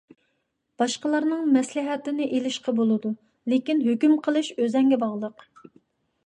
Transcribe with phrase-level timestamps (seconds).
[0.81, 3.13] باشقىلارنىڭ مەسلىھەتىنى ئېلىشقا بولىدۇ،
[3.53, 5.47] لېكىن ھۆكۈم قىلىش ئۆزۈڭگە باغلىق.